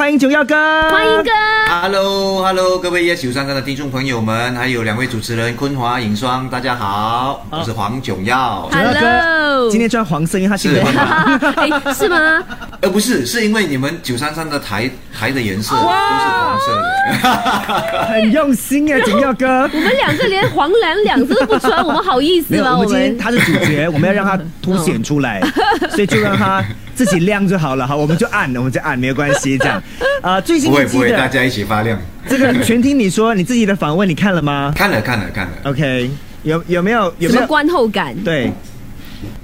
[0.00, 0.54] 欢迎九耀哥，
[0.88, 1.30] 欢迎哥。
[1.68, 8.66] Hello，Hello，各位 Yes 九三三的听众朋友们，还有两位主持人坤华、尹双，大家好，我是黄炯耀。
[8.72, 11.38] 九耀哥 Hello 今天穿黄色，因为他姓是黄嘛。
[11.54, 12.42] 哎，是吗？
[12.80, 18.06] 呃，不是，是因为你们九三三的台台的颜色都是黄色的。
[18.08, 19.68] 很用心啊，九耀哥。
[19.70, 22.72] 我们两个连黄蓝两字都不穿，我们好意，思吗？
[22.72, 25.42] 我们今天们他是主角，我们要让他凸显出来，
[25.92, 26.64] 所以就让他
[27.00, 27.86] 自己亮就好了。
[27.86, 29.56] 好，我们就按，我们就按，没有关系。
[29.56, 29.82] 这样，
[30.20, 31.98] 啊， 最新不会不会，大家一起发亮。
[32.28, 36.10] 这个全听你说，你自己的访问你看了吗看了看了看了，？OK，
[36.42, 37.30] 有有没有有没有？
[37.32, 38.14] 什么观后感？
[38.22, 38.52] 对，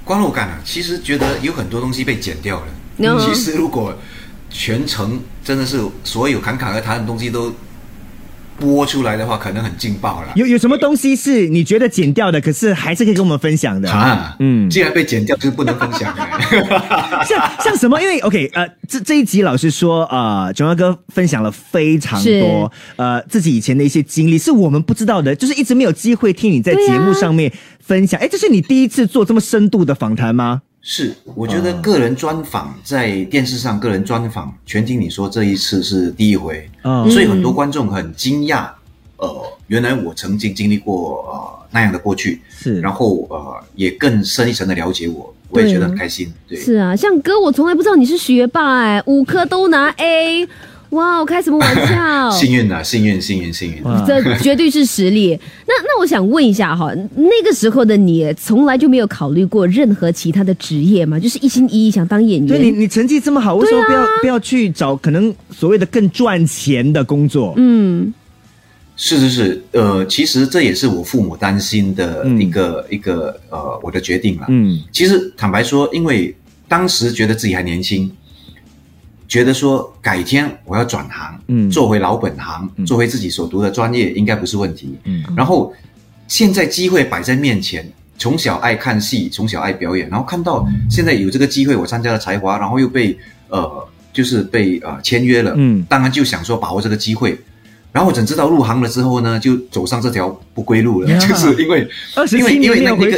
[0.05, 2.67] 观后感啊，其实觉得有很多东西被剪掉了。
[2.99, 3.97] 嗯其实如果
[4.51, 7.51] 全程真的是所有侃侃而谈的东西都
[8.59, 10.29] 播出来的话，可能很劲爆了。
[10.35, 13.91] 有有什么东西是你觉得剪掉的，可是还是可以跟我们分享的？
[13.91, 16.23] 啊，嗯嗯，既然被剪掉，就是不能分享的。
[17.25, 18.01] 像像什么？
[18.01, 28.21] 因为 OK，呃，这这一集老师说，呃，琼瑶哥分享了非常多，呃，自己以前的一些经历是我们不知道的，就是一直没有机会听你在节目上面分享。
[28.21, 30.63] 哎、这是你第一次做这么深度的访谈吗？
[30.89, 37.11] 是，我觉得个人专访在电视上个人专访，全听你说这一次是第一回，嗯。
[37.11, 38.69] 所以很多观众很惊讶，
[39.17, 39.29] 呃，
[39.67, 42.81] 原来我曾经经历过呃那样的过去，是。
[42.81, 46.57] 然后呃也更深一层的了解我，我也觉得很开心，对。
[46.57, 50.47] 是啊，像哥，我从来不知道你是学霸哎，五科都拿 A，
[50.91, 52.31] 哇，我开什么玩笑？
[52.33, 53.83] 幸运啊，幸运，幸运，幸运！
[53.83, 55.39] 哇这绝对是实力。
[55.67, 61.19] 那那我想问一下哈，那个时候的你从来就没有考虑过任何其他的职业吗？
[61.19, 67.53] 就是一心一意想当演对你，你成绩这么好，为什么不要、啊不要去找可能所谓的更赚钱的工作？
[67.57, 68.13] 嗯，
[68.97, 74.47] 是是是，呃，其实这也是我父母担心的嗯一个、一个呃我的决定了。
[74.49, 76.35] 嗯其实坦白说，因为
[76.69, 78.11] 当时觉得自己还年轻，
[79.29, 81.71] 觉得说改天我要转行，嗯。
[81.71, 84.97] 做回老本行，做回自己所读的专业，应该不是问题。
[85.05, 85.23] 嗯。
[85.37, 85.73] 然后
[86.29, 87.87] 现在机会摆在面前，
[88.19, 93.19] 从小爱看戏，从小爱表演，然后看到现在有这个机会，我参加了才华，然后又被
[93.49, 95.85] 呃就是被呃签约了，嗯。
[95.89, 97.39] 当然就想说把握这个机会。
[97.93, 101.19] 然后我怎知道入行了之后呢，就走上这条不归路了呀。
[101.19, 101.89] 就是因为
[102.31, 103.11] 因为因为那七年没有回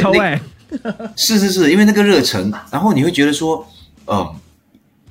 [0.71, 3.67] 那个是是是，因为那个热忱，然后你会觉得说，
[4.05, 4.35] 呃，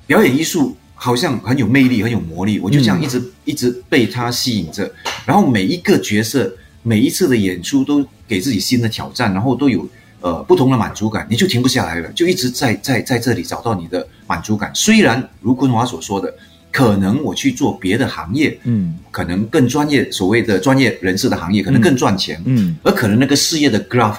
[0.07, 4.91] 表演艺术好像很有魅力，很有魔力，我就这样一直、一直被他吸引着，
[5.25, 9.87] 然后每一个角色，每一次的演出都给自己新的挑战，然后都有
[10.19, 14.69] 呃不同的满足感，你就停不下来了，就一直在在在这里找到你的满足感。
[14.75, 16.33] 虽然如坤华所说的，
[16.69, 18.99] 可能我去做别的行业，嗯。
[19.09, 22.75] 可能更专业，所谓的专业人士的行业，可能更赚钱，嗯。
[22.83, 24.17] 而可能那个事业的 graph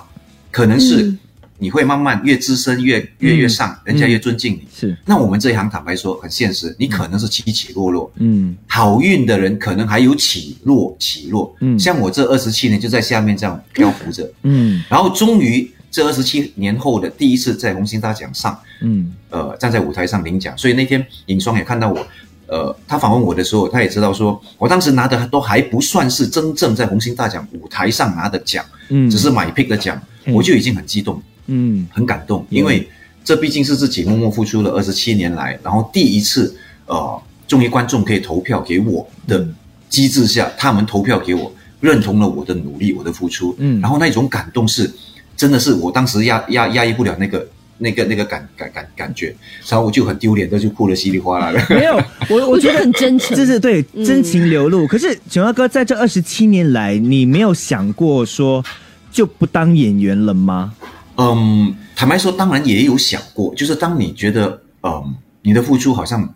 [0.51, 1.19] 可能是嗯
[1.61, 4.67] 你会慢慢越资深越越越上，人家越尊敬你。
[4.75, 4.97] 是。
[5.05, 8.57] 那我们这一行坦白说很现实，你可能是起起落落，嗯。
[8.67, 11.55] 好运的人可能还有起落起落。
[11.61, 11.79] 嗯。
[11.79, 14.83] 像我这二十七年就在下面这样漂浮着，嗯。
[14.89, 19.15] 然后终于这二十七年后的第一次在红星大奖上，嗯。
[19.29, 22.07] 呃，站在舞台上领奖，所以那天尹双也看到我。
[22.47, 29.09] 呃，他访问我的时候，他也知道说，我当时拿的都还不算是真正在红星大奖舞台上拿的奖，嗯。
[29.09, 30.35] 只是买 pick 的奖，嗯。
[30.35, 32.89] 我就已经很激动、嗯很感动，因为
[33.23, 36.57] 这毕竟是自己默默付出了二十七年来，然后第一次，
[36.87, 39.55] 呃，终于观众可以投票给我的嗯
[39.89, 44.91] 机制下，他们投票给我，认同了我的努力，我的付出，嗯然后那种感动是，
[45.37, 47.47] 真的是我当时压压压抑不了那个。
[47.83, 49.35] 那个那个感感感感觉，
[49.67, 51.59] 然后我就很丢脸的就哭得稀里哗啦的。
[51.75, 54.87] 没有，我我觉得很真诚就是对嗯真情流露。
[54.87, 58.63] 可是九耀哥在这二十七年来，你没有想过说
[59.11, 60.75] 就不当演员了吗？
[61.21, 66.35] 嗯，坦白说，当然也有想过，就是当你觉得，嗯，你的付出好像，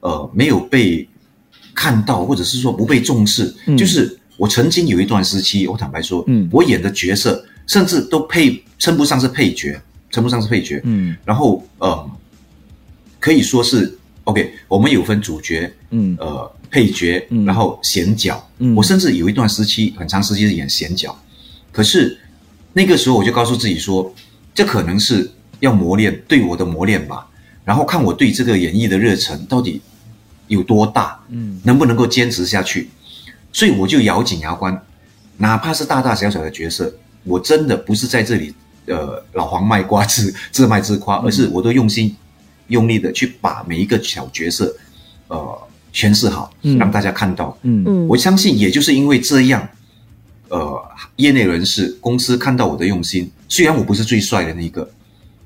[0.00, 1.06] 呃，没有被
[1.74, 3.76] 看到，或者是说不被重视，嗯。
[3.76, 6.48] 就是我曾经有一段时期，我坦白说，嗯。
[6.50, 9.78] 我演的角色甚至都配称不上是配角，
[10.10, 11.14] 称不上是配角，嗯。
[11.24, 12.10] 然后，嗯，
[13.20, 16.16] 可以说是 OK，我们有分主角，嗯。
[16.18, 17.44] 呃，配角，嗯。
[17.44, 18.42] 然后闲角。
[18.58, 18.74] 嗯。
[18.74, 21.14] 我甚至有一段时期，很长时期是演闲角，
[21.70, 22.18] 可是
[22.72, 24.14] 那个时候我就告诉自己说，
[24.54, 25.30] 这可能是
[25.60, 27.26] 要磨练对我的磨练吧，
[27.64, 29.80] 然后看我对这个演艺的热忱到底
[30.48, 31.60] 有多大，嗯。
[31.64, 32.88] 能不能够坚持下去。
[33.52, 34.80] 所以我就咬紧牙关，
[35.36, 36.92] 哪怕是大大小小的角色，
[37.24, 38.54] 我真的不是在这里
[38.86, 42.16] 呃老黄卖瓜自 自卖自夸，而是我都用心
[42.68, 44.74] 用力的去把每一个小角色
[45.28, 45.58] 呃
[45.92, 46.78] 诠释好，嗯。
[46.78, 47.56] 让大家看到。
[47.62, 47.84] 嗯。
[47.86, 48.08] 嗯。
[48.08, 49.68] 我相信，也就是因为这样，
[50.52, 50.84] 呃，
[51.16, 54.86] 业内人士、公司看到我的用心，虽然我不是最帅的那一个，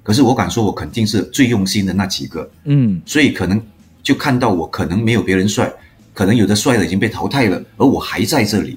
[0.02, 2.50] 可是我敢说，我肯定是最用心的那几个。
[2.64, 3.62] 嗯所以可能
[4.02, 5.72] 就看到我可能没有别人帅，
[6.12, 8.76] 可能有的帅的已经被淘汰了，而我还在这里，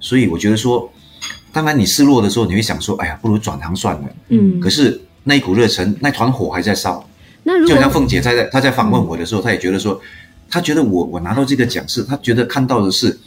[0.00, 0.92] 所以我觉得说，
[1.50, 4.02] 当然你失落的时候，你会想说，哎呀，不如转行算了。
[4.28, 7.02] 嗯可是那一股热忱，那团火还在烧，
[7.42, 9.98] 那如果就好像凤姐在在她在访问我的时候，她也觉得说，
[10.50, 13.18] 她觉得我我拿到这个奖是，她觉得看到的是，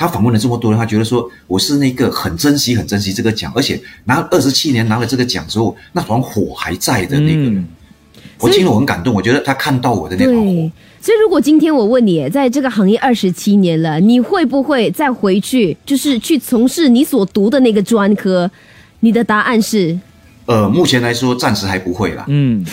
[0.00, 7.68] 她访问了这么多人，他觉得说我是那个很珍惜很珍惜这个奖，而且拿二十七年拿了这个奖之后，那团火还在的那个人，嗯
[8.38, 18.50] 我听了我很感动，我觉得他看到我的那团火对，，所以如果今天我问你，在这个行业二十七年了，你会不会再回去，就是去从事你所读的那个专科？
[19.00, 19.98] 你的答案是
[20.50, 22.64] 呃，目前来说暂时还不会啦，嗯，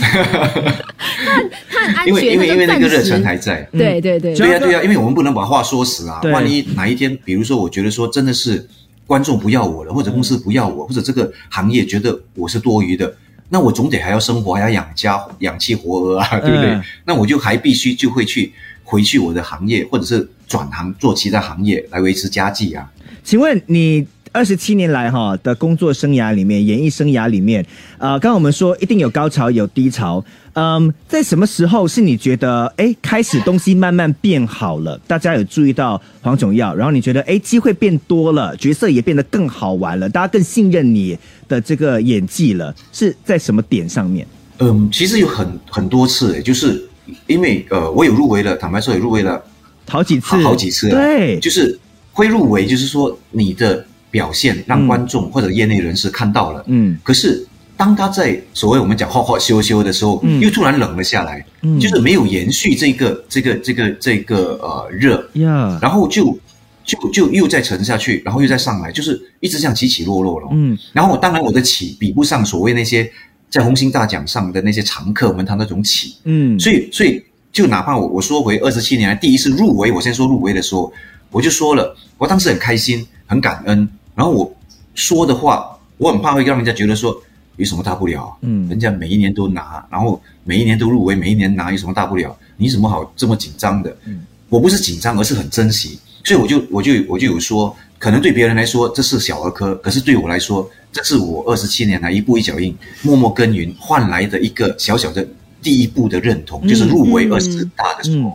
[1.70, 3.62] 看安因为，因为因为那个热忱还在。
[3.72, 6.20] 对对对，对呀、对呀、因为我们不能把话说死啊。
[6.34, 8.68] 万一哪一天，比如说，我觉得说真的是
[9.06, 13.16] 观众不要我了，或者公司不要我，或者这个行业觉得我是多余的，
[13.50, 16.72] 那我总得还要生活，还要养家、养妻活儿啊，对不对？
[16.72, 18.52] 嗯那我就还必须就会去
[18.84, 22.90] 回去我的行业，或者是转行做其他行业来维持家计啊。
[23.24, 27.66] 请问你二十七年来哈的工作生涯里面，演艺生涯里面，
[27.98, 30.24] 呃，刚刚我们说一定有高潮有低潮，
[30.54, 34.96] 嗯，在什么时候是你觉得哎开始东西慢慢变好了？
[35.08, 41.18] 大家有注意到黄总耀，然后你觉得哎机会变多了，角色也变得更好玩了，大家更信任你
[41.48, 44.28] 的这个演技了，是在什么点上面？
[44.60, 46.88] 嗯，其实有很很多次，诶就是
[47.26, 49.44] 因为呃，我有入围了，坦白说也入围了
[49.90, 51.80] 好几次，好好几次了，对，就是
[52.12, 53.84] 会入围，就是说你的
[54.18, 56.98] 表现让嗯观众或者业内人士看到了，嗯。
[57.04, 57.46] 可是
[57.82, 60.42] 当他在所谓我们讲好好修修的时候，嗯。
[60.42, 61.80] 又突然冷了下来，嗯。
[61.80, 66.40] 就是没有延续这个这个这个这个呃热，呀，然后就
[66.84, 70.48] 就就又再沉下去，然后又再上来，就是一直这样起起落落了。
[70.52, 70.76] 嗯。
[70.94, 73.08] 然后当然我的起比不上所谓那些
[73.50, 80.92] 在红星大奖上的那些常客们他那种起，嗯，所以所以就哪怕我我说回二十七年来第一次入围，我先说入围的时候，
[81.32, 83.88] 我就说了，我当时很开心，很感恩，
[84.18, 84.52] 然后我
[84.96, 87.16] 说的话，我很怕会让人家觉得说
[87.58, 92.36] 有什么大不了，嗯人家每一年都拿，然后每一年都入围，每一年拿有什么大不了？
[92.58, 93.96] 你怎么好这么紧张的？
[94.06, 105.28] 嗯我不是紧张，而是很珍惜，所以我就我就我就有说，可能对别人来说这是小儿科，可是对我来说，这是我二十七年来一步一脚印，默默耕耘换来的一个小小的
[105.62, 108.30] 第一步的认同，就是入围嗯二十大的时候。
[108.30, 108.34] 嗯，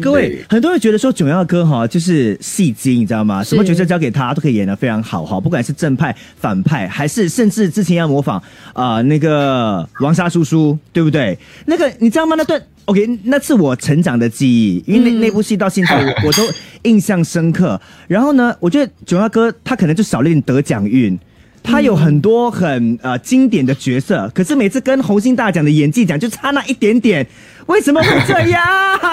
[0.00, 3.44] 各位，很多人觉得说囧耀哥哈就是戏精，你知道吗？
[3.44, 8.38] 什么角色交给他都可以演的非常好哈，不管是正派、反派，还是甚至之前要模仿
[8.72, 11.38] 啊、呃那个王沙叔叔，对不对？
[11.66, 12.34] 那个你知道吗？
[12.36, 16.42] 那段 OK，那是我成长的记忆，因为那、嗯那部戏到现在我 我都
[16.82, 17.80] 印象深刻。
[18.08, 21.18] 然后呢，我觉得囧耀哥他可能就少了一点得奖运。
[21.62, 27.26] 他有很多很呃经典的角色，可是每次跟红星大奖的演技奖就差那一点点，
[27.66, 28.60] 为什么会这样？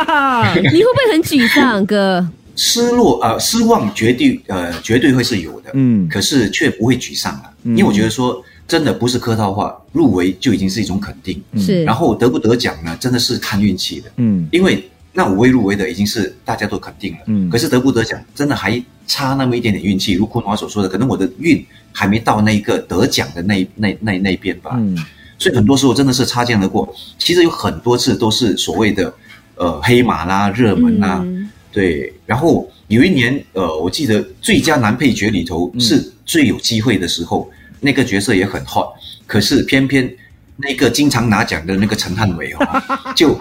[0.56, 2.28] 你会不会很沮丧，哥？
[2.56, 6.08] 失落呃失望绝对呃绝对会是有的，嗯。
[6.10, 7.78] 可是却不会沮丧了，嗯。
[7.78, 14.48] 因为我觉得说真的不是客套话，入围就已经是一种肯定，是，然后得不得奖呢，真的是看运气的，嗯。
[14.52, 17.48] 因为那五位入围的已经是大家都肯定了，嗯。
[17.48, 21.64] 可是得不得奖真的还差那么一点点运气，如坤华所说的，可能我的运
[22.00, 24.96] 还没到那一个得奖的那一那那那边吧，嗯
[25.40, 26.88] 所以很多时候真的是擦肩而过。
[27.18, 29.12] 其实有很多次都是所谓的
[29.56, 32.14] 呃黑马啦、热门啦，嗯对。
[32.28, 38.90] 然后有一年呃，我记得最佳男配角里头嗯是最有机会的时候，那个角色也很 hot，
[39.26, 40.08] 可是偏偏
[40.56, 42.60] 那个经常拿奖的那个陈汉伟哦，
[43.18, 43.40] 就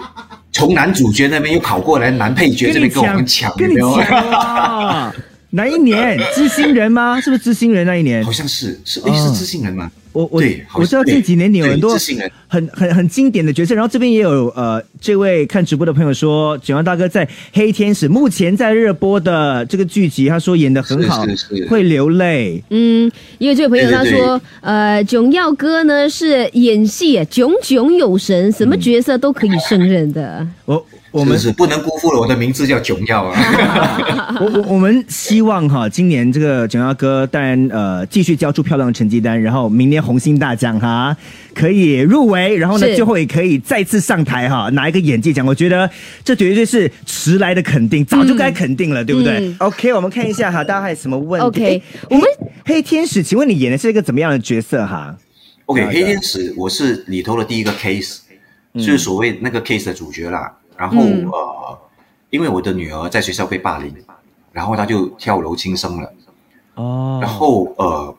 [0.51, 4.01] 从男主角那边又跑过来男配角这边跟我们抢，跟你抢
[4.31, 5.13] 啊！
[5.51, 6.19] 哪一年？
[6.35, 7.19] 知心人吗？
[7.21, 8.31] 是不是知心人那一年好？
[8.31, 9.89] 像是是哦诶是知心人吗？
[10.13, 17.23] 我我对我知道对近几年你有很多知性人很很很经典的角色，然后这边也有呃，这位看直播的朋友说，九阳大哥在
[17.53, 21.23] 《黑天使》目前在热播的这个剧集，他说演的很好，
[21.69, 22.63] 会流泪。
[22.71, 30.45] 嗯，因为这位朋友他对对说，呃，囧耀哥呢是演戏炯炯有神，什么角色都可以胜任的。
[30.65, 34.37] 我我们是是不能辜负了我的名字叫囧耀啊。
[34.39, 41.15] 我我我们希望哈，今年这个囧耀哥当然呃继续交出漂亮的成绩单，然后明年红星大奖哈
[41.55, 45.45] 可以入围，然后呢最后也可以再次上台哈拿一个演技奖。
[45.45, 45.89] 我觉得
[46.23, 52.23] 这绝对是迟来的肯定，早就该肯定了，对不对、嗯 o k 我们看一下哈，大家还有什么问题 OK，我们
[52.65, 55.15] 黑黑天使，请问你演的是一个怎么样的角色哈
[55.65, 58.19] ？OK，黑天使我是里头的第一个 case，、
[58.75, 60.51] 就是所谓那个 case 的主角啦。
[60.77, 61.79] 然后、嗯呃，
[62.29, 63.93] 因为我的女儿在学校被霸凌，
[64.51, 66.13] 然后她就跳楼轻生了。
[66.75, 68.15] 哦然后呃，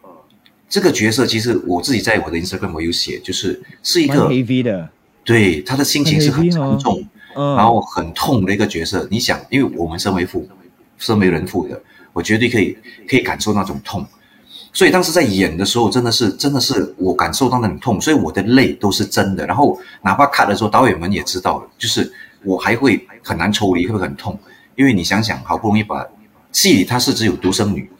[0.69, 4.89] 这个角色其实我自己在我的 Instagram 我有写，就是是一个 heavy 的
[5.25, 9.07] 对她的心情是很沉重，嗯然后很痛的一个角色。
[9.11, 10.49] 你想，因为我们身为父，
[10.99, 11.81] 身为人父的，
[12.13, 12.77] 我绝对可以
[13.09, 14.05] 可以感受那种痛。
[14.73, 19.47] 所以当时在演的时候，真的是真的是我感受到那种痛，所以我的泪都是真的。
[19.47, 22.13] 然后哪怕看的时候，导演们也知道了，就是
[22.45, 24.39] 我还会很难抽离，会不会很痛。
[24.77, 26.07] 因为你想想，好不容易把
[26.53, 27.91] 戏里她是只有独生女，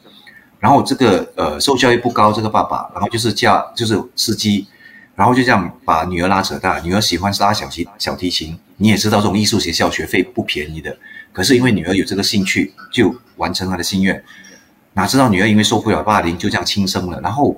[0.59, 4.65] 然后这个呃受教育不高，这个爸爸，然后就是嫁就是司机，
[5.13, 10.97] 然后就这样把女儿拉扯大，女儿喜欢拉小提小提琴，你也知道这种艺术学校学费不便宜的，
[11.33, 14.23] 可是因为女儿有这个兴趣，就完成她的心愿。
[14.93, 17.19] 哪知道女儿因为受不了霸凌，就这样轻生了。
[17.21, 17.55] 然后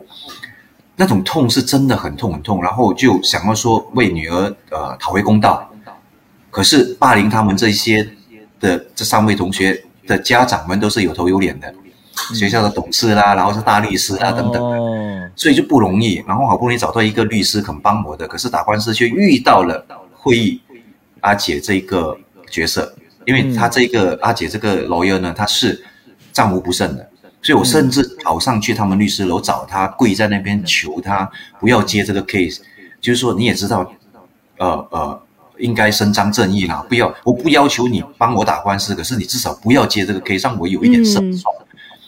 [0.96, 5.71] 那种痛是真的很痛很痛，然后就想要说为女儿呃讨回公道。
[6.52, 8.08] 可是霸凌他们这些
[8.60, 11.74] 的这三位同学的家长们都是有头有脸的，
[12.36, 16.24] 学校的董事啦，然后是大律师啊等等，哦，所以就不容易。
[16.28, 20.62] 然后好不容易找到一个律师肯帮我的，可是打官司却遇到了会议
[21.22, 22.18] 阿姐这个
[22.50, 22.94] 角色，
[23.26, 25.84] 因为她这个阿姐这个 lawyer 呢，她是
[26.32, 27.10] 战无不胜的。
[27.44, 31.28] 所以我甚至跑上去他们律师楼找他，跪在那边求他
[31.60, 32.60] 不要接这个 case，
[33.00, 33.92] 就是说你也知道，
[34.60, 35.24] 呃呃，
[35.62, 41.56] 应该伸张正义啦，不要，我不要求你帮我打官司，可是你至少不要接这个 case，让我有一点胜算。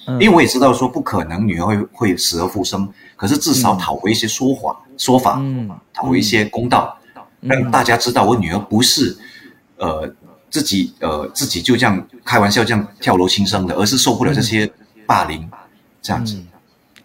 [0.08, 0.20] 嗯。
[0.20, 5.70] 因为我也知道说不可能女儿会会死而复生，可是至少讨回一些说法、说法，嗯。
[5.94, 6.98] 讨回一些公道，
[7.40, 9.16] 让大家知道我女儿不是
[9.78, 10.12] 呃
[10.50, 14.70] 自己呃自己就这样开玩笑这样跳楼轻生的，而是受不了这些
[15.06, 15.50] 霸凌
[16.02, 16.38] 这样子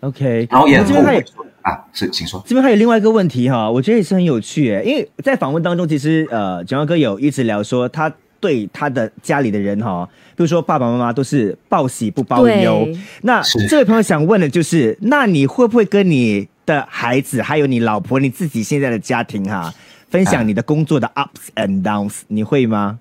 [0.01, 1.25] ，OK，然后也很后悔
[1.69, 2.43] 啊，是请说。
[2.47, 8.11] 这边还有另外一个问题哈，我觉得也是很有趣诶，因为在访问当中，其实呃，九阳哥有一直聊说他
[8.41, 12.89] 对他的家里的人哈，比如说爸爸妈妈都是报喜不报忧。
[13.23, 19.75] 那是这位朋友想问的就是，那你会不会跟你的孩子，还有你老婆，你自己现在的家庭哈，
[20.09, 22.21] 分享你的工作的 ups and downs？
[22.29, 22.99] 你会吗？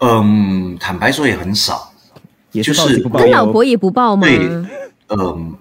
[0.00, 1.90] 嗯，坦白说也很少，
[2.52, 3.46] 也是就是报喜不报跟老？
[3.46, 4.26] 婆也不报吗？
[4.26, 4.38] 对
[5.08, 5.54] 嗯，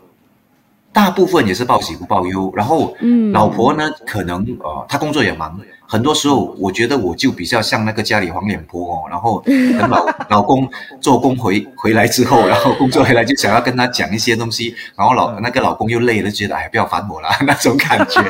[0.96, 2.50] 大部分也是报喜不报忧。
[2.56, 9.04] 然后，嗯老婆呢，可能呃，她工作也忙，很多时候我觉得我就比较像那个家里黄脸婆哦。
[9.10, 9.44] 然后
[9.78, 10.66] 等老老公
[11.02, 18.22] 做工回回来之后， 然后工作回来就想要跟他讲一些东西，然后老那个老公又累了，觉得哎不要烦我了 那种感觉。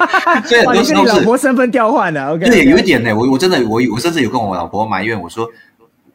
[0.47, 2.49] 所以很，多时候是老婆身份调换了，OK？
[2.49, 5.47] 对，有一点呢，我我真的我我甚至有跟我老婆埋怨，我说，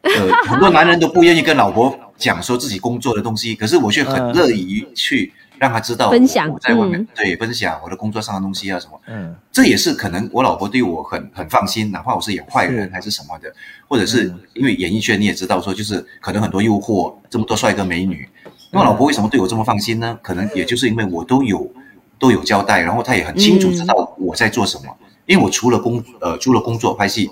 [0.03, 0.11] 呃，
[0.49, 7.07] 很多男人都不愿意跟老婆讲说自己工作的东西，可是我却很嗯乐意去让他知道分享我在外面、嗯。
[7.15, 9.37] 对分享我的工作上的东西啊什么，嗯。
[9.53, 13.53] 这也是可能我老婆对我很很放心，哪怕我是演坏人还是什么的，
[13.87, 14.41] 或者是嗯。
[14.55, 18.27] 因为演艺圈你也知道说，就是可能很多诱惑，这么多帅哥美女，
[18.71, 20.19] 那我老婆为什么对我这么放心呢？
[20.23, 21.71] 可能也就是因为我都有
[22.19, 27.31] 都有交代，然后她也很清楚知道我在做什么，因为我除了工呃除了工作拍戏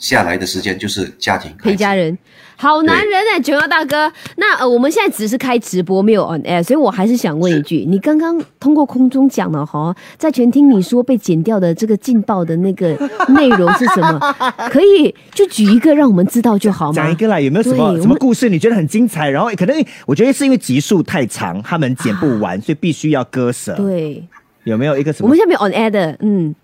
[0.00, 2.18] 下来的时间就是家庭陪家人，
[2.56, 4.10] 好男人哎、九幺大哥。
[4.36, 12.96] 那呃，我们现在只是开直播，没有 on air，所以我还是想问一句，你刚刚通过空中讲了哈，在全听你说被剪掉的这个劲爆的那个
[13.28, 14.18] 内容是什么？
[14.72, 16.94] 可以就举一个让我们知道就好吗？
[16.94, 19.28] 讲一个啦，有没有什么什么故事你觉得很精彩？
[19.28, 23.74] 然后可能我觉得是因为集数太长，他们剪不完，所以必须要割舍。
[23.76, 24.24] 对，
[24.64, 25.26] 有没有一个什么？
[25.26, 26.54] 我们现在没有 on air 的，嗯，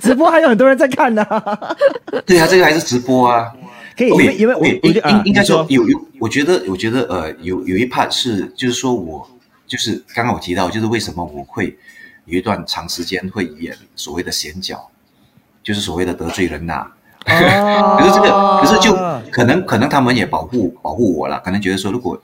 [0.00, 1.24] 直播还有很多人在看呢？
[2.26, 3.52] 对啊，这个还是直播啊。
[3.96, 9.28] 可以，因为因为我 OK，我觉得啊应应该说有有，我觉得我觉得呃有有一 part 是就是说我
[9.66, 11.76] 就是刚刚我提到就是为什么我会
[12.24, 14.88] 有一段长时间会演所谓的闲角，
[15.62, 16.86] 就是所谓的得罪人呐、哦。
[18.00, 18.94] 可是这个，可是就
[19.30, 22.18] 可能可能他们也保护保护我了，可能觉得说如果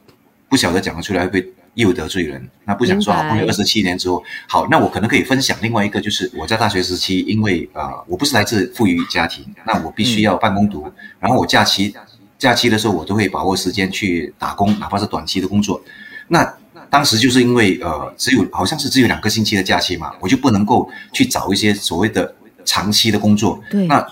[0.48, 11.94] 不晓得讲得出来会不会又得罪人，那不想说明白好不容易二十七年之后，好，那我可能可以分享另外一个，就是我在大学时期，因为呃我不是来自富裕家庭，那我必须要办公读，然后我假期
[12.36, 15.80] 假期的时候我都会把握时间去打工，哪怕是短期的工作，
[16.28, 16.54] 那。
[16.88, 22.32] 当时就是因为呃，只有好像是只有两个星期的假期嘛，我就不能够去找一些所谓的
[22.64, 23.60] 长期的工作。
[23.68, 24.06] 对那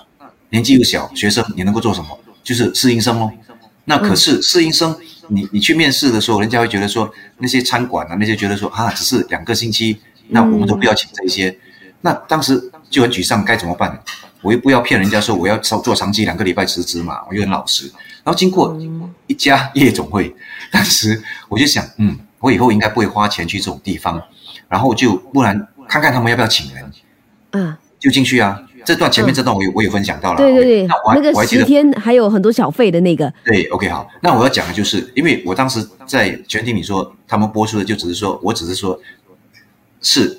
[0.50, 2.18] 年纪又小，学生你能够做什么？
[2.42, 3.30] 就是适应生咯。
[3.84, 4.94] 那可是适应生，
[5.28, 11.56] 你你去面试的时候，人家会觉得说那些餐馆啊，那些觉得说啊，只是两个星期，那我们都不要请这些。
[12.00, 14.02] 那当时就很沮丧，该怎么办？
[14.42, 17.90] 我又不要骗人家说我要做做长期两个礼拜辞职嘛，我又很老实。
[18.22, 18.78] 然后经过
[19.26, 20.34] 一家夜总会，
[20.70, 24.22] 当时我就想，嗯，我以后应该不会花钱去这种地方，
[24.68, 26.92] 然后就不然看看他们要不要请人，
[27.52, 28.60] 嗯，就进去啊。
[28.84, 34.08] 这段前面这段我有我有分享到了，对对对那那个十天还有很多小费的那个，对，OK，好。
[34.20, 38.98] 那我要讲的就是，因为我当时在全听你说，他们播出的就只是说，我只是说，
[40.00, 40.38] 是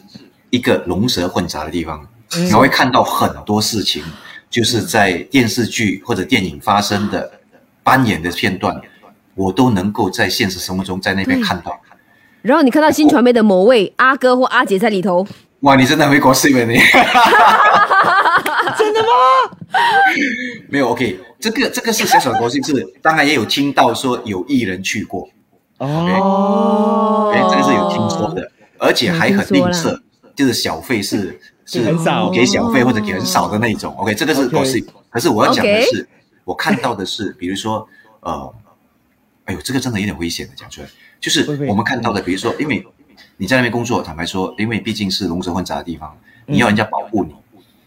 [0.50, 4.04] 一个龙蛇混杂的地方，然后会看到很多事情，
[4.50, 7.32] 就是在电视剧或者电影发生的
[7.84, 8.80] 扮演的片段，
[9.36, 11.80] 我都能够在现实生活中在那边看到。
[12.42, 15.26] 然后你看到新传媒的某位阿哥或阿姐在里头，
[15.62, 16.78] 哇，你真的会 gossip 啊你？
[18.78, 19.08] 真的吗？
[20.70, 25.28] 没有 OK，这个这个是小小的 gossip，是当然也有听到说有艺人去过，
[25.80, 30.00] 哦，哎，这个是有听说的，而且还很吝啬，
[30.36, 33.94] 就是小费是是很少给小费或者给很少的那种。
[33.98, 34.86] OK，这个是 OK gossip。
[35.10, 36.08] 可是我要讲的 OK 是，
[36.44, 37.88] 我看到的是，比如说
[38.22, 38.54] 呃，
[39.46, 40.88] 哎呦，这个真的有点危险的，讲出来，
[41.20, 42.86] 就是我们看到的，比如说，因为
[43.38, 47.34] 你在那边工作，坦白说，因为毕竟是龙蛇混杂的地方，你要人家保护你，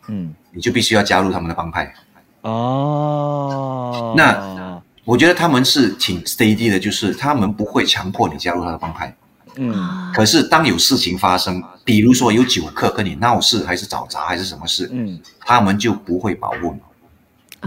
[0.09, 1.95] 嗯，你就必须要加入他们的帮派。
[2.43, 9.15] 哦，那我觉得他们是挺 steady 的，就是他们不会强迫你加入他的帮派。
[9.61, 9.75] 嗯
[10.15, 16.81] 可是当有事情发生，比如说有酒客跟你闹事，还是找茬，还是什么事，嗯他们就不会保护你。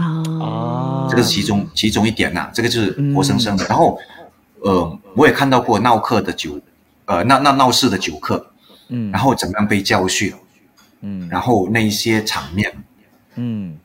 [0.02, 3.66] 啊哦，这个是其中其中一点呐、这个就是嗯活生生的。
[3.66, 3.98] 然后，
[4.60, 6.58] 呃，我也看到过闹客的酒，
[7.04, 8.46] 呃，闹闹闹事的酒客，
[8.88, 10.32] 嗯，然后怎么样被教训，
[11.02, 11.28] 嗯。
[11.30, 12.72] 然后那一些场面，
[13.36, 13.78] 嗯。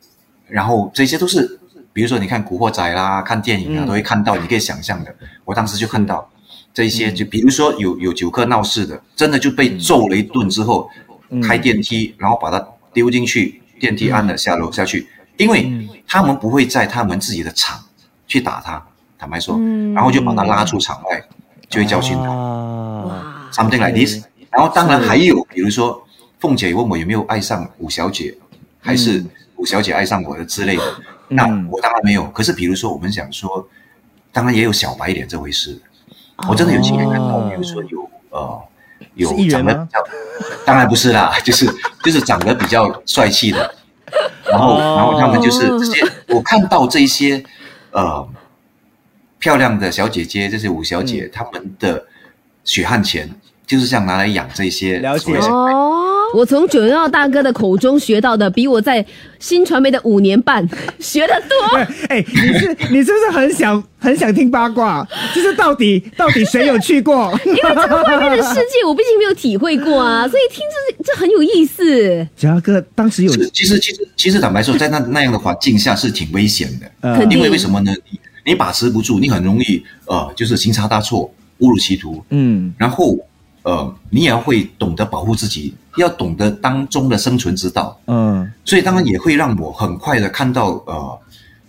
[0.48, 1.60] 然后这些都是，
[1.92, 3.86] 比如说你看《古惑仔》啦，看电影啊，嗯。
[3.86, 5.14] 都会看到，你可以想象的。
[5.44, 6.28] 我当时就看到
[6.74, 10.90] 这一些，就比如说有有酒客闹事的，真的就被揍了一顿之后，
[11.30, 11.42] 嗯。
[11.42, 15.08] 开电梯，然后把他丢进去，电梯按了下楼下去，
[15.38, 15.90] 因为嗯。
[16.08, 17.84] 他们不会在他们自己的场
[18.28, 18.82] 去打他，
[19.18, 19.94] 坦白说，嗯。
[19.94, 21.22] 然后就把他拉出场外，
[21.70, 23.50] 就会教训他。
[23.52, 24.24] ，something like this。
[24.50, 26.07] 然后当然还有，比如说
[26.39, 28.36] 凤姐问我有没有爱上五小姐，
[28.79, 29.24] 还是
[29.56, 30.84] 五小姐爱上我的之类的，
[31.29, 32.25] 那嗯我当然没有。
[32.32, 33.67] 可是比如说我们想说，
[34.32, 35.79] 当然也有小白脸这回事。
[36.48, 37.50] 我真的有亲眼看到，哦。
[37.50, 38.62] 比如说有呃
[39.15, 40.00] 有长得比较，
[40.63, 41.65] 当然不是啦， 就是
[42.03, 43.74] 就是长得比较帅气的，
[44.46, 44.96] 然后哦。
[44.96, 47.44] 然后他们就是这些，我看到这一些
[47.89, 48.29] 呃
[49.39, 51.06] 漂亮的小姐姐，这些五小嗯。
[51.08, 52.06] 姐，她们的
[52.64, 53.27] 血汗钱
[53.66, 55.97] 就是像拿来养这些所谓的哦，
[56.33, 59.05] 我从九幺大哥的口中学到的，比我在
[59.40, 60.68] 新传媒的五年半
[61.00, 61.77] 学的多。
[62.09, 65.07] 哎，你是你是不是很想很想听八卦？
[65.33, 67.31] 就是到底到底谁有去过？
[67.46, 70.61] 因为这个外面的世界，我毕竟没有体会过啊，所以听
[70.98, 72.27] 这这很有意思。
[72.35, 77.94] 嘉哥当时有，其实其实其实坦白说，在那那样的环境下是挺危险的，呃因为为什么呢？
[78.11, 82.24] 你你把持不住，你很容易呃，就是行差大错，误入歧途。
[82.29, 83.18] 嗯然后
[83.63, 88.00] 呃，你也要会懂得保护自己，要懂得当中的生存之道。
[88.05, 91.20] 嗯，所以当然也会让我很快的看到呃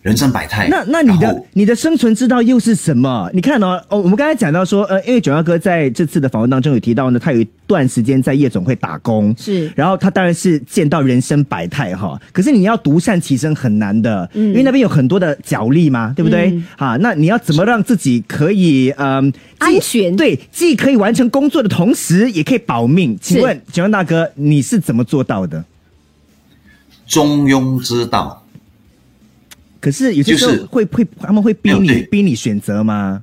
[0.03, 0.69] 人生百态。
[0.69, 3.29] 那那你的你的生存之道又是什么？
[3.35, 12.19] 你看哦，哦，我们刚才讲到说，呃，因为九幺哥在这次的访问当中有提到呢，他有一段时间在夜总会打工，是然后他当然是见到人生百态哈。
[12.33, 16.51] 可是你要独善其身很难的，嗯因为那边有很多的角力嘛，对不对？
[16.53, 23.19] 嗯啊，那你要怎么让自己可以嗯、既安全对，既可以完成工作的同时，也可以保命。
[23.21, 25.65] 请问九幺大哥，你是怎么做到的？
[27.07, 28.38] 中庸之道，
[29.81, 33.23] 可是有些时候就是会会他们会逼你逼你选择吗？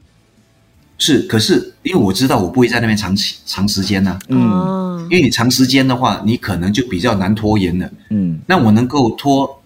[0.97, 4.49] 是，可是因为我知道我不会在那边长期长时间呢、嗯。
[4.49, 7.87] 哦因为你长时间的话，你可能就比较难拖延了。
[8.09, 8.39] 嗯。
[8.47, 9.61] 那我能够拖，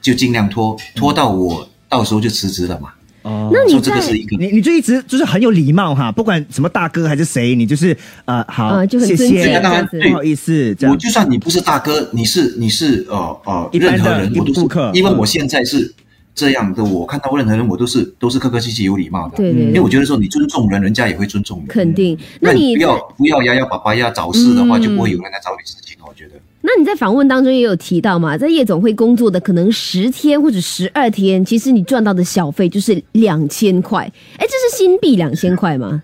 [0.00, 2.90] 就尽量拖，拖到我到时候就辞职了嘛。
[3.22, 3.50] 哦。
[3.52, 10.00] 那你说这个是一个你你就一直就是很有礼貌哈，不管什么大哥还是谁，你就是呃好，呃就很谢谢，尊敬这样子。
[10.00, 15.18] 不好意思，我就算你不是大哥，你是你是呃呃任何人，我都是客，因为嗯。
[15.18, 15.92] 我现在是
[16.38, 19.36] 这样的，我看到任何人我都是都是客客气气有礼貌的。
[19.38, 21.66] 对对因为我觉得说你尊重人，人家也会尊重你。
[21.66, 22.16] 肯定。
[22.40, 25.96] 那你不要不要压压巴巴压找事的话，嗯就不会有人来找你事情。
[26.06, 34.10] 我觉得那你在访问当中也有提到嘛，在夜总会工作的可能十天或者十二天，其实你赚到的小费就是两千块。
[34.36, 36.02] 哎，这是新币两千块吗？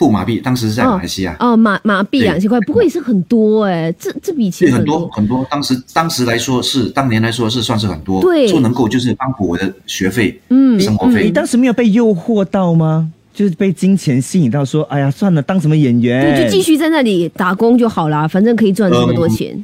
[0.00, 11.26] 不麻痹当时是在马来西亚，哦，马马币对两千块，不过也是很多哎、这这笔对很钱多多很多，当时当时来说是当年来说是算是很多，对就能够就是帮补我的学费、嗯生活费。
[11.26, 13.12] 你当时没有被诱惑到吗？
[13.34, 16.34] 就是被金钱吸引到，说哎呀算了，当什么演员？
[16.34, 19.62] 对，就继续在那里打工就好啦，反正可以赚这么多钱。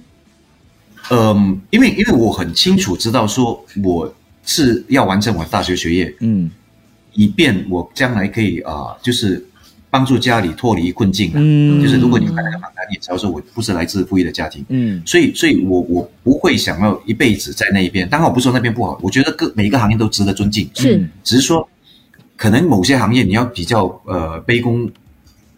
[1.11, 6.51] 嗯，因为因为我很清楚知道说我是要完成我的大学学业，嗯
[7.15, 9.43] 以便我将来可以啊、就是
[9.97, 11.37] 帮助家里脱离困境啊。
[11.39, 18.07] 嗯就是如果你看那个访谈，你也知道说我不是来自富裕的家庭，嗯所以所以我我不会想要一辈子在那一边。
[18.07, 21.67] 当然我不是说那边不好，我觉得各每一个行业都值得尊敬，是嗯只是说
[22.37, 24.91] 可能某些行业你要比较呃卑躬，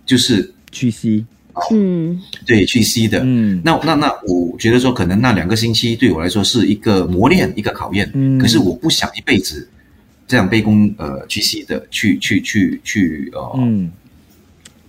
[0.06, 1.26] 就是屈膝，
[1.72, 3.20] 嗯对去 C 的。
[3.24, 8.08] 嗯那那那，我觉得说，可能那两个星期对我来说是一个磨练，一个考验。
[8.14, 9.68] 嗯可是我不想一辈子
[10.28, 13.90] 这样卑躬呃屈膝的去去去去呃、嗯。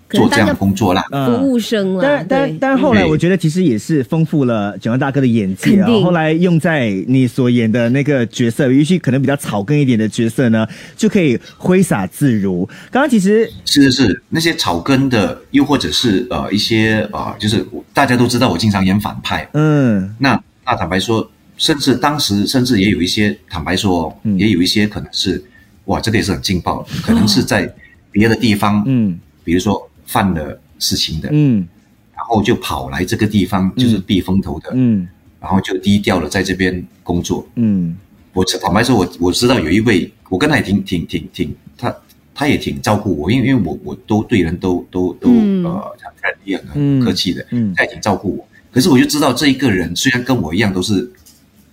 [0.10, 1.04] 做这样的工作啦。
[1.12, 2.58] 服务生啦，但但对。
[2.60, 12.68] 但后来，我觉得其实也是丰富了九阳大哥的演技啊后来用在你所演的那个角色，尤其可能比较草根一点的角色呢，就可以挥洒自如。
[12.92, 20.16] 刚刚其实是是是，那些草根的，又或者是呃一些呃，就是大家都知道我经常演反派，嗯。
[20.20, 24.38] 那那坦白说，甚至当时甚至也有一些坦白说，嗯。
[24.40, 25.44] 也有一些可能是
[25.86, 27.72] 哇，这个也是很劲爆的，可能是在
[28.12, 29.20] 别的地方，嗯。
[29.44, 31.68] 比如说犯了事情的，嗯。
[32.16, 35.08] 然后就跑来这个地方，就是避风头的，嗯。
[35.40, 37.48] 然后就低调的在这边工作。
[37.56, 37.96] 嗯。
[38.34, 41.96] 我坦白说，我我知道有一位，我跟他也挺挺挺挺，他
[42.34, 45.64] 他也挺照顾我，因为因为我我都对人都都都、嗯。
[45.64, 47.00] 呃很很嗯。
[47.00, 47.74] 很客气的，嗯。
[47.76, 48.48] 他也挺照顾我。
[48.72, 51.10] 可是我就知道这一个人虽然跟我一样都是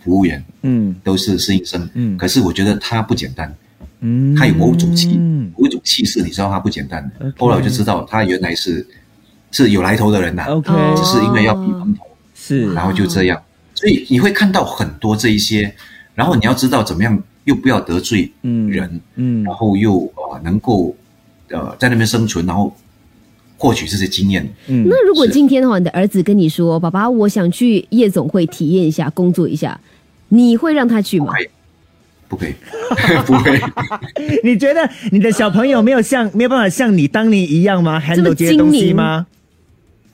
[0.03, 0.95] 服务员，嗯。
[1.03, 2.17] 都是适应生，嗯。
[2.17, 3.53] 可是我觉得他不简单，
[4.01, 5.51] 嗯，他有某种气，嗯。
[5.59, 7.33] 某种气势，你知道他不简单的。
[7.39, 8.87] 后来我就知道他原来是
[9.51, 12.05] 是有来头的人呐、OK 哦只是因为要避风头，
[12.35, 12.73] 是。
[12.75, 13.41] 然后就这样，
[13.75, 15.75] 所以你会看到很多这一些，
[16.15, 19.43] 然后你要知道怎么样又不要得罪嗯人，嗯。
[19.45, 20.95] 然后又呃能够
[21.49, 22.75] 呃在那边生存，然后
[23.57, 24.47] 获取这些经验。
[24.67, 24.87] 嗯。
[24.89, 29.81] 那如果今天的话，你的儿子跟你说：“爸爸，我想去夜总会体验一下，工作一下。”
[30.29, 31.33] 你会让他去吗？
[32.29, 32.55] 不可以，
[33.27, 33.61] 不会。
[34.43, 39.27] 你觉得你的小朋友没有像没有办法像你当年一样吗这么？handle 这些东西吗？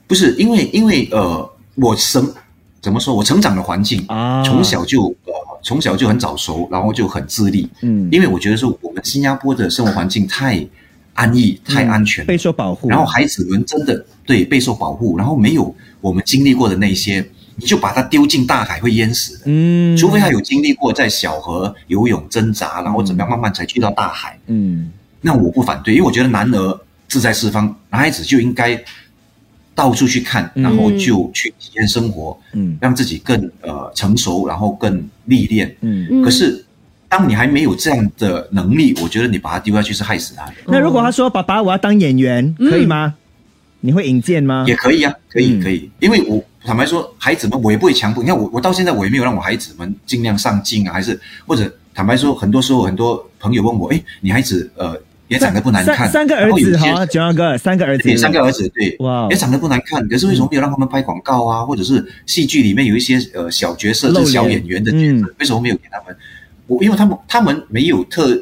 [0.07, 2.31] 不是因为因为呃，我生
[2.81, 3.15] 怎么说？
[3.15, 7.67] 我成长的环境啊从小就呃从小就很早熟，然后就很自立。
[7.81, 10.65] 嗯因为我觉得说我们新加坡的生活环境太
[11.13, 19.43] 安逸、太安全，备受保护，然后孩子们真的对备受保护，然后没有我们经历过的那些，你就把他丢进大海会淹死的。
[19.45, 28.77] 嗯，除非他有经历过在小河游泳挣扎，然后怎么样慢慢才去到大海，嗯那我不反对，因为我觉得男儿志在四方，男孩子就应该
[29.75, 35.73] 到处去看，嗯然后就去体验生活，嗯让自己更呃成熟，然后更历练。
[36.23, 36.65] 可是
[37.07, 40.53] 当你还没有这样的能力，我觉得你把他丢下去是害死他的。
[40.65, 43.13] 那如果他说：“爸爸，我要当演员，可以吗？”
[43.85, 44.63] 你会引荐吗？
[44.67, 48.23] 也可以啊，可以嗯可以，因为我坦白说，孩子们我也不会强迫。
[48.23, 61.65] 你看我我到现在我也没有让我孩子们尽量上镜啊，还是或者坦白说，很多时候很多朋友问我，哎，你孩子呃也长得不难看，三三个儿子哈，九阳哥，三个儿子，对，三个儿子，对，哇哦也长得不难看，可是为什么没有让他们拍广告啊？
[61.65, 66.15] 或者是戏剧里面有一些呃小角色，露脸是小演员的角色，嗯为什么没有给他们？
[66.67, 68.41] 我因为他们他们没有特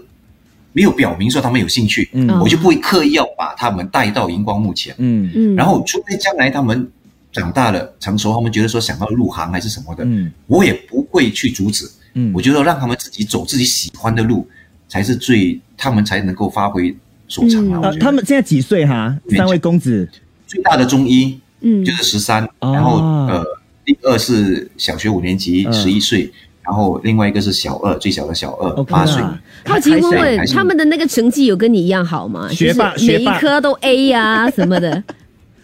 [0.73, 4.93] 没有表明说他们有兴趣，嗯我就不会刻意要把他们带到荧光幕前。
[4.99, 6.87] 嗯嗯然后，除非将来他们
[7.31, 11.89] 长大了、成熟，他们觉得说想要入行还是什么的，嗯我也不会去阻止。
[12.13, 14.45] 嗯，我觉得让他们自己走自己喜欢的路，
[14.89, 16.93] 才是最他们才能够发挥
[17.29, 17.89] 所长啊。
[18.01, 19.17] 他们现在几岁哈？
[19.25, 20.09] 年三位公子
[20.45, 23.45] 最大的中一嗯就是十三、哦然后呃，
[23.85, 26.29] 第二是小学五年级，嗯十一岁，
[26.63, 29.21] 然后另外一个是小二，最小的小二八岁。
[29.21, 32.49] 啦好奇问问他们的那个成绩有跟你一样好吗？
[32.51, 35.01] 学霸就是每一科都 A 呀、什么的。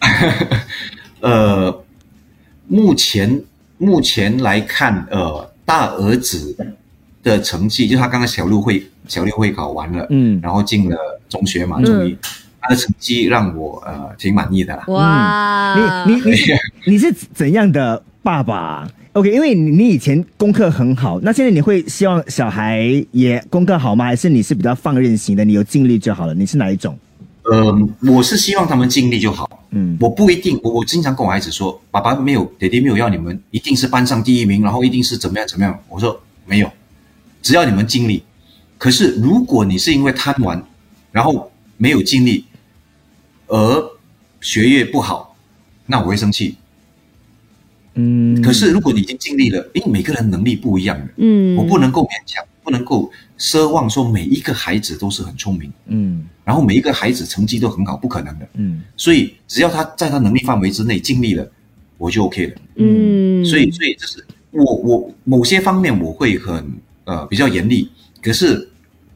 [1.20, 1.84] 呃，
[2.66, 3.42] 目前
[3.78, 6.56] 目前来看，呃，大儿子
[7.22, 10.96] 的成绩，就是他刚刚小六会小六会考完了，嗯然后进了
[11.28, 12.16] 中学嘛，嗯终于、
[12.60, 14.84] 他的成绩让我呃挺满意的啦。
[14.88, 16.52] 哇，你你你是
[16.86, 24.04] 你是怎样的爸爸？OK，因为你你以前功课很好，那现在你会希望小孩也功课好吗？
[24.04, 25.44] 还是你是比较放任型的？
[25.44, 26.34] 你有尽力就好了？
[26.34, 26.96] 你是哪一种？
[27.50, 29.48] 呃，我是希望他们尽力就好。
[29.70, 35.78] 嗯我不一定，我我经常跟我孩子说，爸爸没有，爹爹没有要你们一定是班上第一名，然后一定是怎么样怎么样。
[35.88, 36.70] 我说没有，
[37.42, 38.22] 只要你们尽力。
[38.78, 40.62] 可是如果你是因为贪玩，
[41.10, 42.44] 然后没有尽力，
[43.46, 43.90] 而
[44.40, 45.36] 学业不好，
[45.86, 46.56] 那我会生气。
[47.94, 58.46] 嗯，可是如果你已经尽力了，因为每个人能力不一样的，嗯，我不能够勉强，不能够奢望说每一个孩子都是很聪明，嗯然后每一个孩子成绩都很好，不可能的。
[58.54, 61.50] 嗯所以只要他在他能力范围之内尽力了，
[61.96, 62.54] 我就 OK 了。
[62.74, 66.70] 嗯，所以，所以就是我我某些方面我会很
[67.04, 68.68] 呃比较严厉，可是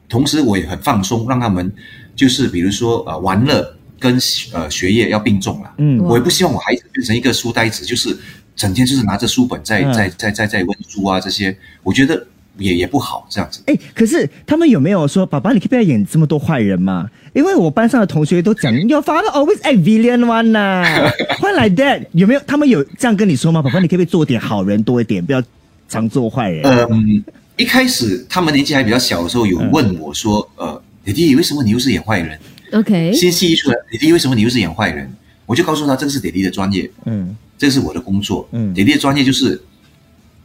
[0.09, 1.71] 同时我也很放松，让他们
[2.15, 4.17] 就是比如说呃玩乐跟
[4.51, 5.75] 呃学业要并重了。
[5.77, 8.17] 嗯我也不希望我孩子变成一个书呆子，就是
[8.55, 11.55] 整天就是拿着书本在嗯在在在在温书啊这些。
[11.83, 12.25] 我觉得
[12.57, 13.61] 也也不好这样子。
[13.65, 17.09] 哎，可是他们有没有说，爸爸，你可以不要演这么多坏人嘛？
[17.33, 20.83] 因为我班上的同学都讲，Your father always act villain one 呐、
[21.41, 22.05] Why like that？
[22.11, 23.61] 有没有他们有这样跟你说吗？
[23.61, 25.41] 爸爸，你可不可以做点好人多一点，不要
[25.89, 26.63] 常做坏人？
[26.91, 27.23] 嗯，
[27.57, 32.39] 一开始他们年纪还比较小的时候，有问我说，呃，弟弟，为什么你又是演坏人
[32.71, 35.11] ？OK，新戏一出来，弟弟为什么你又是演坏人？
[35.45, 38.47] 我就告诉他，这个是弟弟的专业，嗯这是我的工作。
[38.51, 39.61] 嗯弟弟的专业就是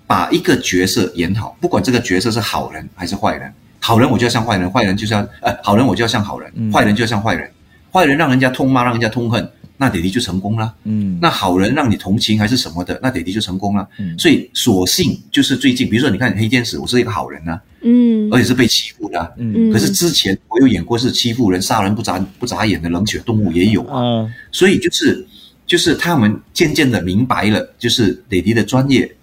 [0.08, 6.72] 把一个角色演好，不管这个角色是好人还是坏人，好人我就要像坏人，坏人就是要呃，好人我就要像好人，嗯。
[6.72, 7.48] 坏人就要像坏人，
[7.92, 10.74] 坏人让人家痛骂，让人家痛恨，那弟弟就成功了。
[10.84, 11.18] 嗯。
[11.20, 13.86] 那好人让你同情还是什么的，那弟弟就成功了。
[13.98, 14.18] 嗯。
[14.18, 18.30] 所以索性就是最近，比如说你看黑天使，我是一个好人啊，嗯。
[18.32, 19.20] 而且是被欺负的。
[19.20, 19.70] 啊、嗯。
[19.70, 24.00] 可是之前我有演过是欺负人、杀人不眨不眨眼的冷血动物也有啊。
[24.00, 24.32] 嗯。
[24.50, 25.26] 所以就是
[25.66, 29.14] 就是他们渐渐的明白了，就是磊迪的专业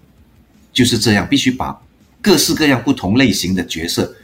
[0.76, 1.74] 就是这样，必须把
[2.20, 4.14] 各式各样不同类型的角色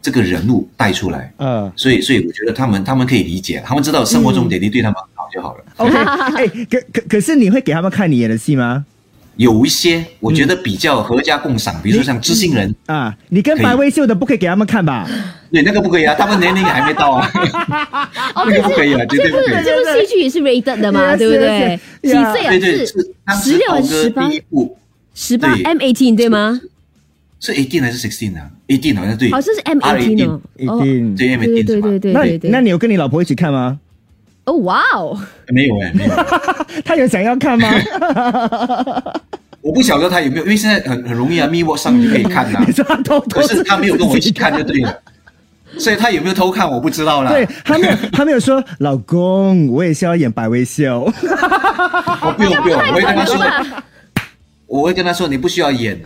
[0.00, 1.30] 这个人物带出来。
[1.36, 5.64] 嗯所以所以我觉得他们他们可以理解，他们知道生活中点滴对他们好就好了。
[5.76, 5.94] ，OK，
[6.34, 8.86] 哎，可可可是你会给他们看你演的戏吗？
[9.36, 15.08] 有一些我觉得比较合家共赏，比如说像知心人，啊，你跟白薇秀的不可以给他们看吧？
[15.50, 17.30] 对 那个不可以啊，他们年龄还没到啊，
[18.34, 19.64] 哦，那个不可以啊，绝对不可以。
[19.64, 22.50] 这部戏剧也是 rated 的嘛对不对几岁啊？
[22.50, 22.94] 对对，是
[23.42, 24.36] 十六还是十八第？
[24.36, 24.76] 一部
[25.14, 26.60] 十八 M eighteen 对吗？
[27.40, 30.40] 是 eighteen 还是 sixteen 啊？eighteen 好像对，好像是 M eighteen 哦。
[30.56, 31.16] 一哦定。
[31.16, 32.50] 对 M 对 eighteen 对对对那对对。
[32.50, 33.78] 那你有跟你老婆一起看吗？
[34.44, 35.18] 哦哇哦，
[35.52, 36.10] 没有哎，没有。
[36.84, 37.68] 他有想要看吗？
[39.60, 44.98] 我不晓得他有没有，因为现在很很容易啊 e a t 上就可以看啦、你说她偷偷可是他没有跟我一起看就对了，
[45.78, 47.30] 所以他有没有偷看我不知道啦。
[47.30, 50.98] 对，他没有，他没有说老公，我也是要演白微笑。
[51.00, 53.84] 我不用不用，我会跟他说，吧
[54.72, 56.02] 我会跟他说，你不需要演，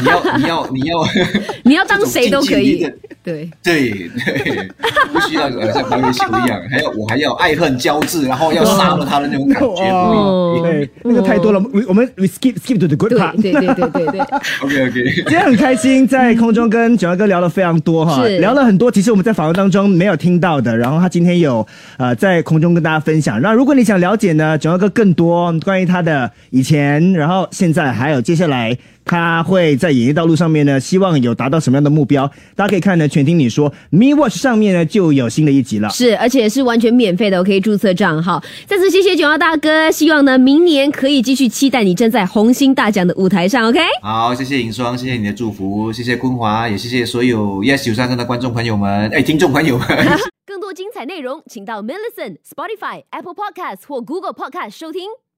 [0.00, 1.04] 你要你要你要，
[1.64, 2.88] 你要当谁都可以。
[3.22, 4.70] 对，对对，
[5.12, 9.90] 不需要呃像白微秀一样，还要我还要爱恨交织，然后要杀了他的那种感觉。
[9.90, 11.60] 哦对，那个太多了。
[11.72, 13.32] 我我们 we skip skip to the good part。
[13.42, 14.20] 对对对对对，
[14.62, 20.76] OK OK，今天很开心，在空中跟九幺哥聊了非常多哈，聊了很多，其实我们在访问当中没有听到的。
[20.76, 23.40] 然后他今天有呃在空中跟大家分享。
[23.42, 35.88] 那如果你想了解呢，九幺哥更多关于他的以前，然后现在还有接下来他会在演艺道路上面呢，希望有达到什么样的目标，大家可以看呢，全听你说 Me Watch 上面呢就有新的一集了。
[35.90, 38.42] 是，而且是完全免费的，我可以注册账号。
[38.66, 43.78] 再次谢谢九号大哥，希望呢明年可以继续期待你站在红星大奖的舞台上，OK？
[44.02, 49.86] 好，谢谢尹双，谢谢你的祝福，谢谢坤华，也谢谢所有 Yes 九三三的观众朋友们，哎，听众朋友们。
[50.44, 54.70] 更多精彩内容，请到 m i l l i c e n t Spotify、Apple Podcast 或 Google Podcast
[54.70, 55.02] 收听。